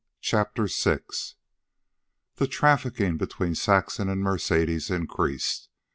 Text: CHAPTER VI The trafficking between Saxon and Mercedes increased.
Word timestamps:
CHAPTER 0.21 0.65
VI 0.65 1.01
The 2.37 2.47
trafficking 2.47 3.17
between 3.17 3.53
Saxon 3.53 4.09
and 4.09 4.19
Mercedes 4.23 4.89
increased. 4.89 5.69